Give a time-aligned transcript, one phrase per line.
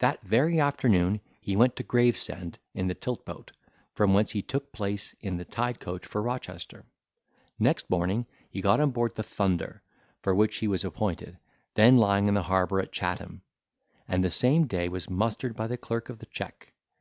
[0.00, 3.52] That very afternoon he went to Gravesend in the tilt boat,
[3.94, 6.84] from whence he took place in the tide coach for Rochester;
[7.56, 8.26] next morning
[8.60, 9.84] got on board the "Thunder,"
[10.24, 11.38] for which he was appointed,
[11.74, 13.42] then lying in the harbour at Chatham;
[14.08, 16.72] and the same day was mustered by the clerk of the checque.